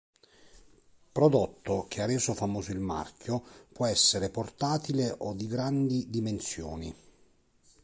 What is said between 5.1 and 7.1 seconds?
o di grandi dimensioni.